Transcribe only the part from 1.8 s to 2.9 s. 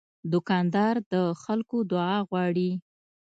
دعا غواړي.